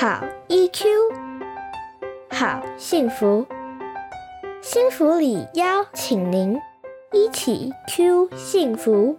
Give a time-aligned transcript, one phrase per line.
[0.00, 0.84] 好 EQ，
[2.30, 3.44] 好幸福，
[4.62, 6.56] 幸福里邀请您
[7.10, 9.18] 一起 Q 幸福。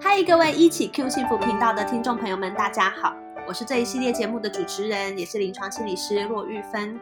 [0.00, 3.14] 嗨，各位一起 Q 幸福频道的听众朋友们，大家好，
[3.50, 6.96] 我是这一系列节目的主持人，也是临床心理师骆玉芬。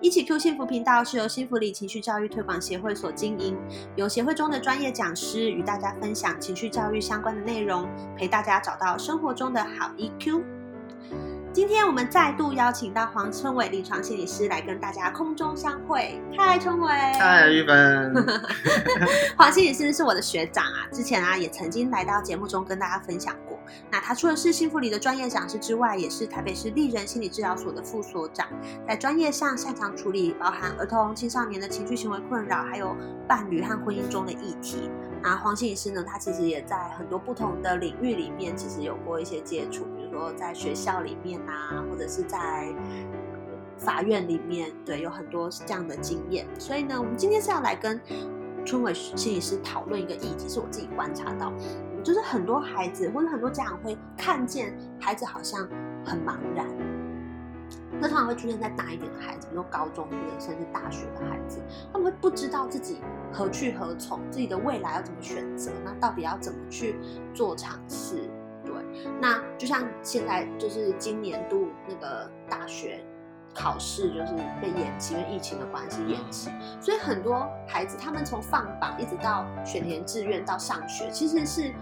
[0.00, 3.54] 一起 Q 幸福频道是由幸福里情绪教育推广协会所经营，
[3.96, 7.86] 由协会中的专业讲师与大家分享情绪教育相关的内容，
[8.16, 10.42] 陪大家找到生活中的好 EQ。
[11.52, 16.18] 今天我们再度邀请到黄春伟临床心理师来跟大家空中相会。
[16.34, 16.88] 嗨，春伟。
[16.88, 18.14] 嗨，玉芬。
[19.36, 23.49] 黄心理师是我的学长啊，之前啊也曾经来到节目中跟大家分享过。
[23.90, 28.46] 那他除了是幸福里的专业讲师之外，也是台北市立人心理治疗所的副所长，
[28.86, 32.96] 在专业上擅长处理包含儿童、青少年的情绪行为困扰，还有
[33.28, 34.90] 伴侣和婚姻中的议题。
[35.22, 42.74] 那黄心理师呢，他其实也在很多不同的领域里面，其实有过一些接触，比如说在学校里面啊，或者是在
[43.76, 46.46] 法院里面，对，有很多这样的经验。
[46.58, 48.00] 所以呢，我们今天是要来跟
[48.64, 51.52] 春伟心理师讨论一个议题，是我自己观察到，
[52.02, 55.68] 就是很多孩子或者很多家长会看见孩子好像
[56.04, 56.66] 很茫然。
[58.00, 61.60] 那通常会出现在大一点的孩子，比如高中或者甚至大学的孩子，
[61.92, 63.00] 他们会不知道自己
[63.32, 66.96] 何去何从，自己的未来要怎么选择，那到底要怎么去
[67.34, 68.30] 做尝试？
[68.64, 68.74] 对，
[69.20, 73.04] 那就像现在就是今年度那个大学
[73.54, 81.74] 考试就是被延期，因为疫情的关系延期，所以很多孩子他们从放榜一直到选填志愿到上学，其实是。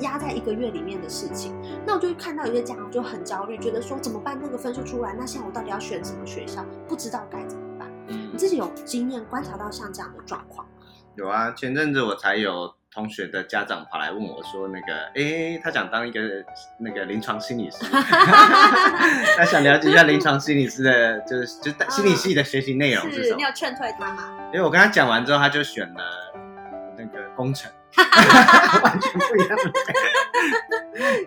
[0.00, 1.54] 压在一个月里面的事情，
[1.86, 4.38] 那我就会看到有些家长就很焦虑，觉得说怎么办？
[4.40, 6.64] 那个分数出来，那现在我到底要选什么学校？
[6.88, 7.88] 不知道该怎么办。
[8.08, 10.66] 你自己有经验观察到像这样的状况？
[11.14, 16.20] 有啊，前阵子我才有同学的家长跑来问我说，那个，哎，他想当一个
[16.78, 17.84] 那个临床心理师，
[19.36, 23.36] 他想了解一下临床心理师的，就是就心理系的学习内容是什么？
[23.36, 24.30] 你有劝退他吗？
[24.54, 26.02] 因为我跟他讲完之后，他就选了
[26.96, 27.70] 那个工程。
[28.82, 29.58] 完全不一样。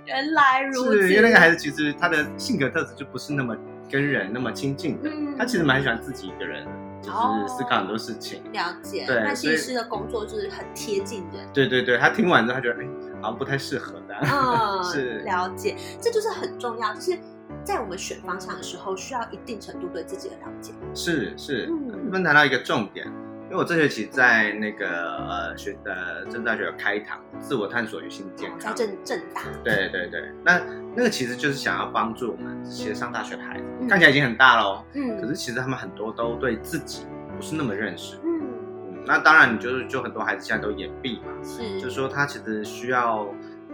[0.06, 1.02] 原来如此。
[1.04, 3.56] 是因为那个孩子其实他的性格特质就不是那么
[3.90, 6.66] 跟人那么亲近的，他其实蛮喜欢自己一个人，
[7.02, 8.44] 就是思考很多事情。
[8.52, 9.06] 了解。
[9.06, 11.48] 对，那心理师的工作就是很贴近人。
[11.54, 12.88] 对对对，他听完之后他觉得哎，
[13.22, 14.16] 好像不太适合的。
[14.22, 17.18] 嗯， 是了解，这就是很重要，就是
[17.64, 20.74] 在我们选方向的时候，需要一定程度对自己的了解。
[20.94, 21.70] 是是，
[22.06, 23.06] 我们谈到一个重点。
[23.46, 29.42] 因为我这学期在那个呃学呃正大学有开堂自我探索与心理健康，在正正大。
[29.64, 30.60] 对对对，那
[30.96, 37.06] 那个其实就是想要帮助我们这些上大学的孩子，看起来已经很大喽，嗯，可是其实他们很多都对自己
[37.36, 38.42] 不是那么认识，嗯
[38.94, 43.28] 嗯，那当然你就是就很多孩子现在都掩蔽嘛，是，就是说他其实需要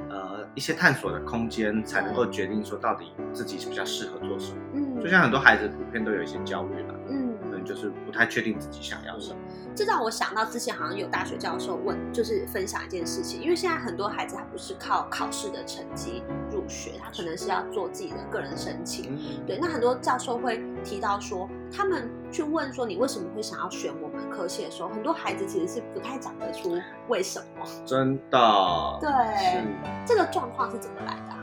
[0.10, 7.31] 呃一些探索的空间，才能够决定说到底自己是比较适合做什么，嗯，就像很多孩子普遍都有一些焦虑了，嗯，可
[7.62, 9.40] 能就是不太确定自己想要什么。
[9.74, 19.18] 这让我想到之前好像有大学教授问，就是分享一件事情，因为现在很多孩子他不是靠考试的成绩入学，他可能是要做自己的个人申请。
[19.46, 27.66] 对，那很多教授会提到说，他们去问说你为什么会想要选我们科系的时候，很多孩子其实是不太讲得出为什么。
[27.86, 28.98] 真的？
[29.00, 29.64] 对，
[30.06, 31.41] 这个状况是怎么来的？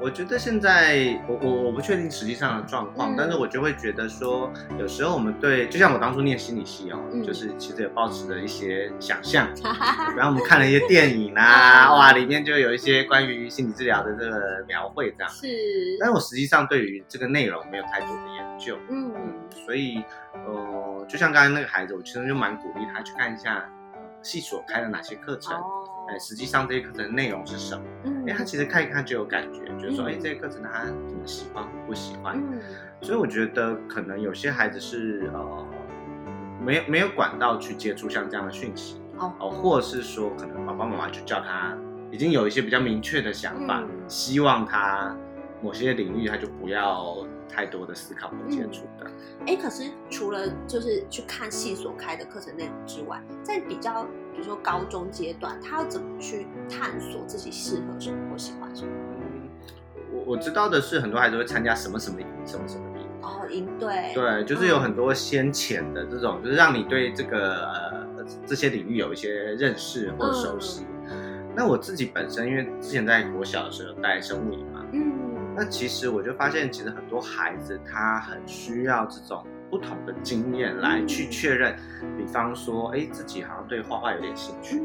[0.00, 9.48] 我觉得现在我我我不确定实际上的状况，但是我就会觉得说，有时候我们对，就像我当初念心理系哦，就是其实也抱持着一些想象，
[10.16, 15.46] 然后我们看了一些电影啊， 哇，里面就有一些关于心理治疗的这个描绘这样，是，
[16.00, 19.14] 但是我实际上对于这个内容没有太多的研究，嗯，
[19.64, 20.02] 所以
[20.46, 23.64] 呃，就像刚才那个孩子，我其实就蛮鼓励他去看一下
[24.22, 25.56] 系所开了哪些课程。
[26.08, 27.82] 哎，实际上这些课程内容是什么？
[28.04, 32.36] 嗯，哎，他其实看一看就有感觉，就是说，哎，这些课程他怎么喜欢不喜欢？
[32.36, 32.60] 嗯，
[33.00, 35.66] 所以我觉得可能有些孩子是呃，
[36.60, 41.76] 没有没有管道去接触像这样的讯息，哦，或者是说可能爸爸妈妈就叫他
[42.10, 45.16] 已经有一些比较明确的想法，希望他
[45.64, 49.10] 某些领域他就不要太多的思考和接触的。
[49.46, 54.06] 哎，可是除了就是去看系所开的课程内容之外，在比较。
[54.34, 58.90] 比如说高中阶段，他要怎么去探索自己适合什么或喜欢什么？
[59.12, 59.48] 嗯，
[60.12, 63.06] 我我知道的是，很多孩子会参加什么什么营，什么什么营。
[63.22, 64.12] 哦，营对。
[64.12, 70.84] 对，就是有很多先浅的这种，就是让你对这个呃这些领域有一些认识或熟悉。
[71.54, 74.83] 那我自己本身，因为之前在国小的时候带生物营嘛，嗯，
[75.56, 81.76] 那其实我就发现，其实很多孩子他很需要这种不同的经验来去确认，
[82.16, 84.82] 比方说，哎，自己好像对画画有点兴趣，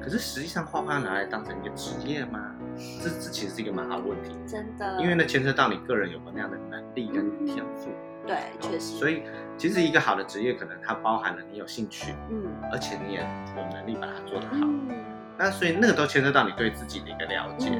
[0.00, 2.54] 可是实际上画画拿来当成一个职业吗？
[3.02, 7.88] 这这其实是一个蛮好的问题，真的，因为呢牵涉到你个人有没有那样的能力跟天赋。
[8.26, 8.98] 对，确实。
[8.98, 9.22] 所以
[9.56, 14.68] 其实一个好的职业，可能它包含了你有兴趣，嗯，而且你也有能力把它做得好。
[15.38, 17.70] 那所以那个都牵涉到你对自己的一个了解。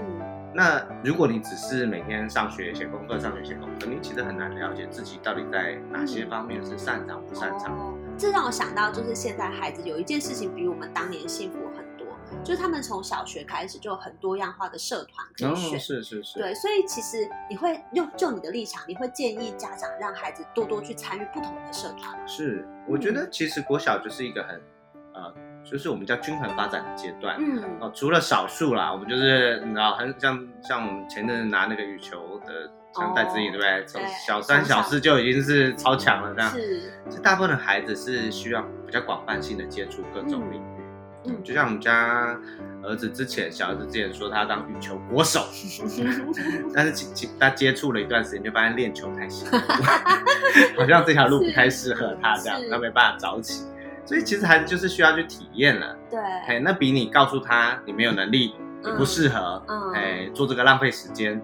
[0.55, 7.97] 那如果你只是每天上学写功课，上学写功课，你其实很难了解自己到底在哪些方面是擅长不擅长。
[8.17, 12.07] 这让我想到，就是现在孩子有一件事情比我们当年幸福很多。
[12.45, 22.29] 就是他们从小学开始就有很多样化的社团可以选，是是是，对，所以其实你会用就你的立场，你会建议家长让孩子多多去参与不同的社团。
[22.29, 24.61] 是，我觉得其实国小就是一个很
[25.15, 25.35] 呃，
[25.71, 27.37] 就是我们叫均衡发展的阶段。
[27.39, 33.85] 嗯，哦，除了少数啦，我们就是你知道，很像像我们前阵拿那个羽球的像戴资颖，对不对？
[33.87, 36.51] 从小三小四就已经是超强了，这样。
[36.51, 36.81] 是，
[37.11, 40.65] 是大部分的孩子是需要比较广泛性的接触各种领域。
[41.27, 42.39] 嗯，就像我们家
[42.83, 45.41] 儿子之前，小儿子之前说他当羽球国手，
[46.73, 49.57] 但是其他接触了一段时间，就发现练球太辛苦，
[50.79, 53.65] 好像这条路不太适合他，这样他没办法早起。
[54.09, 55.95] 所以其实孩子就是需要去体验了。
[56.09, 59.63] 对，哎，那比你告诉他你没有能力，你不适合，
[59.95, 61.39] 哎，做这个浪费时间。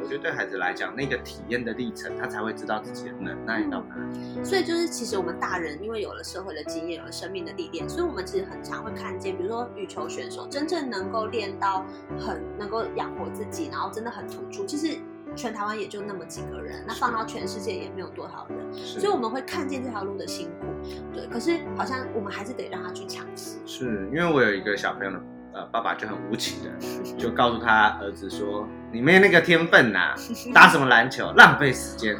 [0.00, 4.44] 我觉得对孩子来讲，那个体验的历程，他才会知道自己的能耐到哪里。
[4.44, 11.84] 所以就是，其实我们大人因为有了社会的经验，有了生命的历练，所以我们其实很常会看见，比如说羽球选手真正能够练到
[12.18, 14.64] 很能够养活自己，然后真的很突出。
[14.64, 14.96] 其实
[15.34, 18.72] 全台湾也就那么几个人，那放到全世界也没有多少人。
[18.72, 20.66] 所以我们会看见这条路的辛苦，
[21.12, 21.26] 对。
[21.28, 23.58] 可是好像我们还是得让他去尝试。
[23.66, 25.20] 是因为我有一个小朋友的。
[25.52, 26.70] 呃，爸爸就很无情的，
[27.18, 30.14] 就告诉他儿子说：“你没那个天分呐，
[30.54, 32.14] 打什么篮球，浪费时间。”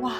[0.00, 0.10] 哇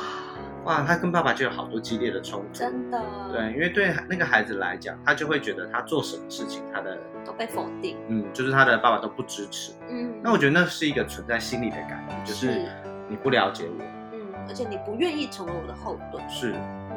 [0.66, 2.46] 哇，他跟爸爸就有好多激烈的冲突。
[2.52, 3.02] 真的。
[3.32, 7.96] 对，因为对那个孩子来讲，他就会觉得他做什么事情，他的都被否定。
[8.08, 9.72] 嗯，就是他的爸爸都不支持。
[9.88, 12.66] 嗯，那我觉得那是一个存在心理的感觉，就是
[13.08, 13.84] 你不了解我。
[14.12, 16.22] 嗯，而且你不愿意成为我的后盾。
[16.28, 16.52] 是。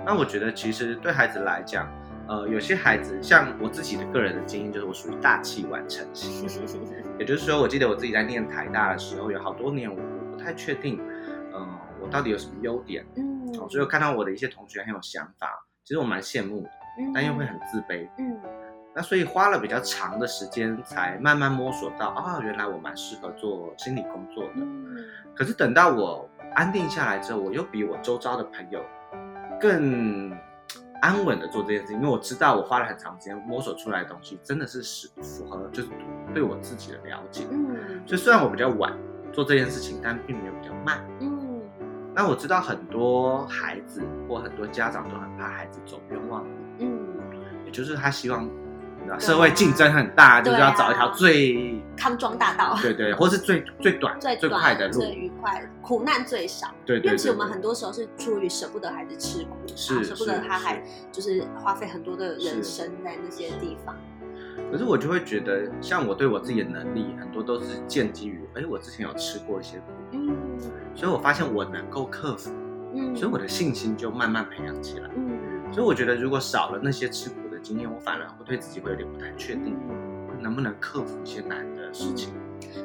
[0.07, 1.87] 那我觉得其实对孩子来讲。
[2.29, 6.45] 呃，有些孩子像我自己的个人的经验，就是我属于大器晚成型。
[7.17, 9.97] 也就是说，我记得我自己在念台大的时候，有好多年我
[10.29, 10.99] 不太确定，
[11.55, 13.05] 嗯，我到底有什么优点。
[13.15, 15.47] 嗯，所以我看到我的一些同学很有想法，
[15.85, 16.69] 其实我蛮羡慕的，
[17.13, 18.05] 但又会很自卑。
[18.17, 18.37] 嗯，
[18.93, 24.51] 那所以花了比较长的时间，才慢慢摸索到，啊，原来我蛮适合做心理工作的。
[24.55, 24.97] 嗯，
[25.33, 28.83] 可是等到我安定下来之后，我又比我周遭的朋友
[29.59, 30.35] 更。
[30.99, 35.89] 安稳的做这件事情，因为我知道我花了很长时间摸索出来的东西，真的是是符合就是
[36.33, 37.45] 对我自己的了解。
[37.51, 38.91] 嗯，所以虽然我比较晚
[39.31, 41.05] 做这件事情，但并没有比较慢。
[41.19, 41.61] 嗯，
[42.15, 46.49] 那我知道很多孩子或很多家长都很怕孩子走冤枉路。
[46.79, 47.07] 嗯，
[47.63, 48.49] 也就是他希望。
[49.19, 56.67] 社会竞争很大，就是要找一条最康庄大道，对对，或是最最短、最最快的路，最愉快，苦难最少。
[56.85, 63.95] 对，因为其实我们很多时候是出于舍不得孩子吃苦，是舍不得他还就是花费很多的人生在那些地方。
[64.71, 70.35] 可是我就会觉得，像我对我自己的能力，很多都是建基于，哎，我之前有吃过一些苦，嗯，
[70.95, 72.51] 所以我发现我能够克服，
[72.93, 77.35] 嗯，所以我的信心就慢慢培养起来，嗯，所以我觉得如果少了那些吃苦。
[77.59, 79.77] 经验我反而会对自己会有点不太确定，
[80.41, 82.33] 能不能克服一些难的事情。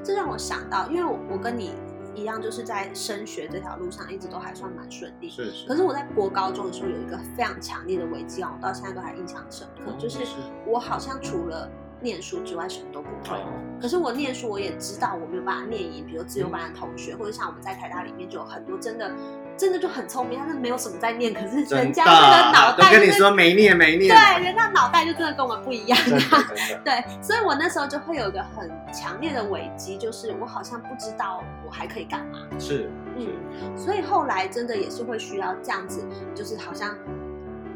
[0.05, 1.73] 这让我想到，因为我我跟你
[2.15, 5.31] 一样，就是在升学这条路上一直都还算蛮顺利。
[5.31, 5.67] 是是。
[5.67, 10.25] 可是我在国高中的时候有一个非常强烈的危机啊，我到现在都还印象深刻，就是
[10.67, 11.69] 我好像除了
[12.01, 13.39] 念书之外什么都不会。
[13.81, 19.11] 可是我念书，我也知道我没有办法念赢，比如自由班的同学，或者像我们在台大里面就有很多真的。
[19.57, 25.99] 真的就很聪明，他是没有什么在念，可是人家那个脑袋都跟你说没念没念，对，人家脑袋就真的跟我们不一样。
[26.85, 32.39] 对，所以我那时候就会有一个很强烈的危机，就是我好像不知道我还可以干嘛。
[32.59, 33.29] 是，嗯，
[33.77, 36.05] 所以后来真的也是会需要这样子，
[36.35, 36.97] 就是好像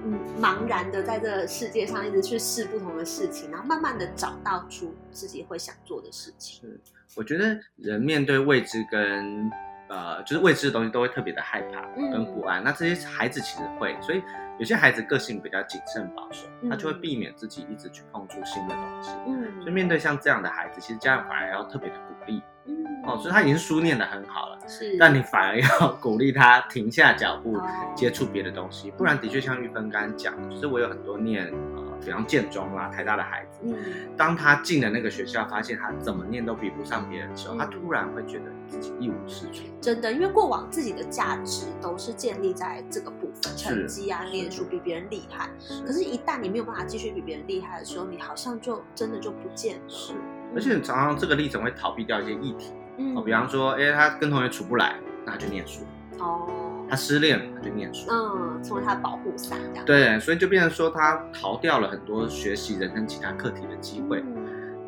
[0.05, 6.63] 嗯茫然的在这个世界上一直去试不同的事情，然后慢慢的找到出自己会想做的事情。
[6.63, 6.81] 是，
[7.15, 9.51] 我觉得人面对未知跟。
[9.89, 12.63] 呃，就是未知的东西都会特别的害怕跟不安。
[12.63, 14.23] 那这些孩子其实会，所以
[14.59, 19.11] 有些孩子个性比较谨慎保守，他就会避免自己一直去碰触新的东西。
[19.27, 22.43] 嗯，所以面对像这样的孩子，其实家长反而要特别的鼓励。
[22.69, 22.75] 嗯，
[23.05, 27.57] 哦，所以他已经书念的很好了，是，但你反而要鼓励他停下脚步，
[27.95, 33.75] 接触别的东西，不然的确像玉芬刚刚讲，就是我有很多念呃比方建中啦、台大的孩子，嗯，
[34.17, 39.65] 当他进了那个学校，发现他怎么念都比不上别人的时候，他突然会觉得自己一无是处。
[39.81, 45.51] 真的，因为过往自己的价值都是建立在这个部分，成绩啊、念书比别人厉害。
[45.85, 49.83] 可是，一旦你没有办法继续比别人厉害的时候，你好像就真的就不见了。
[49.89, 50.15] 是，
[50.55, 52.73] 而且常常这个历程会逃避掉一些议题。
[52.99, 54.95] 嗯，比方说，哎，他跟同学处不来，
[55.25, 55.81] 那就念书。
[56.21, 56.66] 哦。
[56.89, 58.09] 他失恋了，他就念书。
[58.11, 59.85] 嗯，成为他的保护伞，这样。
[59.85, 64.23] 对，所以就变成说，他逃掉了很多学习人生其他课题的机会。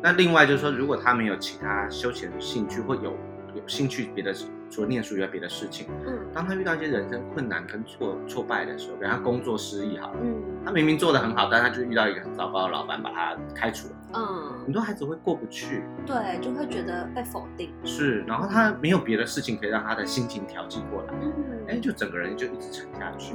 [0.01, 3.13] 那另外就是说，如果他没有其他休闲兴趣，或有
[3.55, 4.33] 有兴趣别的。
[4.71, 5.87] 除了念书以外，别的事情。
[6.05, 13.95] 嗯，当他遇到一些人生困难跟挫挫败的时候，比如他工作失意哈，嗯，他明明做的很好，但他就遇到一个很糟糕的老板，把他开除了。
[14.13, 17.73] 嗯，很多孩子会过不去，对，就会觉得被否定。
[17.83, 23.33] 是，然后他没有别的事情可以让他的心情调剂过来，嗯，哎，就整个人就一直沉下去。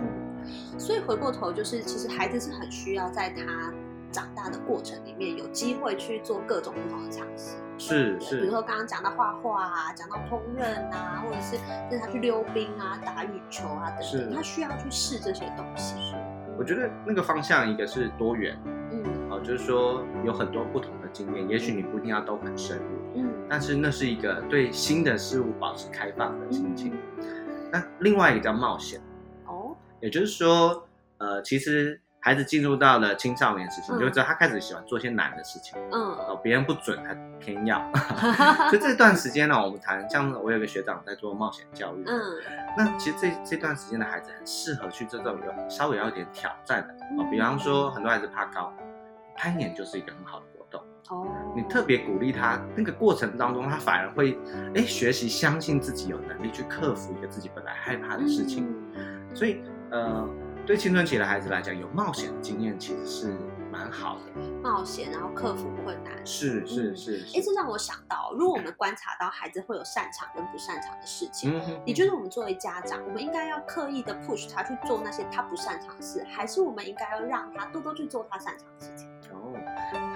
[0.78, 3.75] 所以回过头就是，其实孩子是很需要在他。
[4.14, 11.56] 长大的过程里面，有机会去做各种不同的尝试，是是，比如说刚刚讲到画画啊，讲到烹饪啊，或者是
[11.90, 15.97] 就是他去溜冰啊、打羽球啊等等，他需要去试这些东西。
[16.00, 16.14] 是，
[16.56, 18.56] 我觉得那个方向一个是多元，
[18.92, 22.85] 嗯，哦，就是说有很多不同的经验，也许你不一定要都很深入，
[23.16, 26.97] 嗯，但是那是一个对新的事物保持开放的心情。
[27.73, 29.00] 那另外一个叫冒险，
[29.47, 30.87] 哦，也就是说，
[31.18, 32.00] 呃，其实。
[32.24, 35.78] 孩子进入到了青少年时期，你就知道他开始喜欢做些难的事情。
[35.92, 37.78] 嗯，哦，别人不准，他偏要。
[38.70, 42.02] 所以这段时间呢，我们谈，像我有个学长在做冒险教育。
[42.06, 42.18] 嗯，
[42.78, 46.94] 那其实这这段时间的孩子很适合去这种有稍微要点挑战的。
[47.22, 48.72] 哦，比方说很多孩子怕高，
[49.36, 50.80] 攀岩就是一个很好的活动。
[51.10, 54.38] 哦，你特别鼓励他，那个过程当中，他反而会
[54.74, 58.74] 哎学习相信自己有能力去克服一个自己本来害怕的事情。
[59.34, 60.26] 所以呃。
[60.66, 63.37] 对青春期的孩子来讲，有冒险的经验其实是
[63.71, 64.40] 蛮好的。
[64.62, 67.23] 冒险，然后克服困难，是是是。
[67.35, 79.06] 哎，这让我想到，如果我们观察到孩子会有擅长跟不擅长的事情，你觉得我们作为家长，我们应该要刻意的 push 他去做那些他不擅长的事，还是我们应该要让他多多去做他擅长的事情？
[79.33, 79.52] 哦，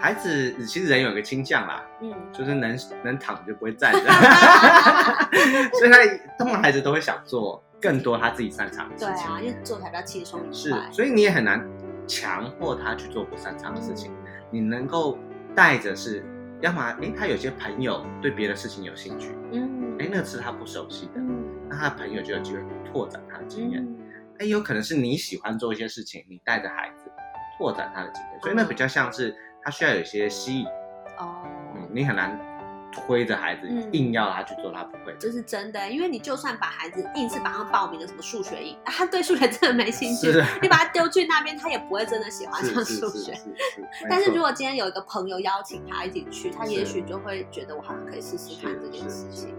[0.01, 4.01] 孩子其实人有个倾向啦，嗯，就是能能躺就不会站着，
[5.79, 5.99] 所以他
[6.39, 7.63] 通常孩子都会想做。
[7.81, 11.65] 更多他自己擅长的事情，对啊，因为做起来比较轻松一是，所以你也很难
[12.09, 14.13] 强迫他去做不擅长的事情。
[14.51, 15.17] 你能够
[15.55, 16.25] 带着是，
[16.61, 23.87] 要么哎，他有些朋友对别的事情有兴趣，嗯，哎，那是他不熟悉的，嗯，那他的朋友就有机会拓展他的经验。
[24.41, 27.09] 哎，有可能是你喜欢做一些事情，你带着孩子
[27.57, 30.67] 拓展他的经验，所以那比较像是他需要有一些吸引，
[31.21, 31.47] 哦，
[31.77, 32.37] 嗯，你很难。
[32.93, 35.91] 推着孩子硬要他去做，他不会，这是真的。
[35.91, 43.39] 因为你就算把孩子硬是把他报名了什么数学营，他对数学真的没兴趣，你把他丢去那边，他也不会真的喜欢上数学。
[44.09, 49.55] 但是如果今天有一个朋友邀请他一起去，他也许就会觉得我好像可以试试看这件事情。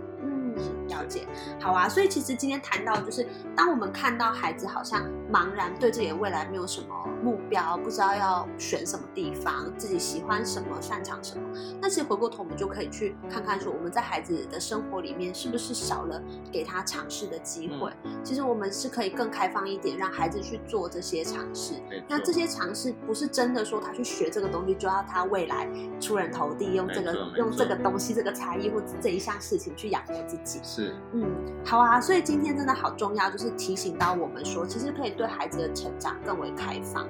[1.00, 1.28] 了解，
[1.62, 1.88] 好啊。
[1.88, 3.26] 所以其实今天谈到，就是
[3.56, 6.88] 当我们看到孩子好像茫然，对自己的未来没有什么
[7.24, 11.44] 目标，不知道要选什么地方，自己喜欢什么，擅长什么，
[11.82, 17.92] 那其实回过头，我们就可以去看看，说我们在孩子的生活里面是不是少了给他尝试的机会。
[18.24, 21.74] 其实我们是可以更开放一点，让孩子去做这些尝试。
[22.08, 30.60] 那这些尝试不是真的说他去学这个东西，就要他未来出人头地，用这个用这个东西、这个才艺或这一项事情去养活自己。
[30.64, 31.30] 是，嗯，
[31.66, 37.08] 好啊，所以今天真的好重要，就是提醒到我们说，其实可以对孩子的成长更为开放，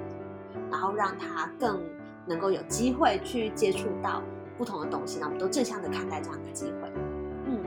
[0.70, 1.80] 然后让他更
[2.26, 4.22] 能够有机会去接触到
[4.56, 6.92] 不同的东西，那我们都正向的看待这样的机会。
[7.46, 7.60] 嗯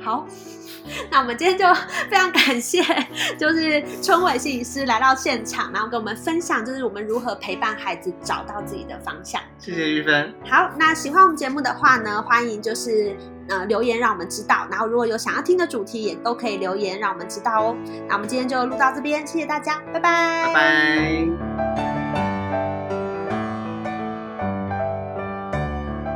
[0.00, 0.24] 好，
[1.10, 1.64] 那我们今天就
[2.08, 2.80] 非常感谢，
[3.36, 9.42] 就是春伟心理师来到现场，然后跟我们分享，就是我们如何陪伴孩子找到自己的方向。
[9.58, 10.32] 谢谢玉芬。
[10.48, 13.16] 好，那喜欢我们节目的话呢，欢迎就是
[13.48, 17.76] 呃留言让我们知道，然后如果有想要听的主题，也都可以留言让我们知道哦。
[18.08, 21.26] 那我们今天就录到这边，谢谢大家，拜拜，拜拜。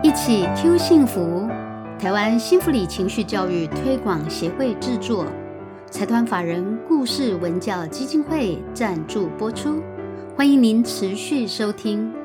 [0.03, 1.49] 一起 Q 幸福。
[1.99, 5.27] 台湾新福里情绪教育推广协会制作，
[5.91, 9.83] 财团法人故事文教基金会赞助播出，
[10.35, 12.20] 欢迎您持续收听。